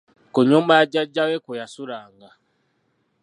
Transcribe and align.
Ku 0.33 0.39
nnyumba 0.43 0.73
ya 0.77 0.85
jjajja 0.87 1.23
we 1.29 1.37
kwe 1.43 1.59
yasulanga. 1.61 2.29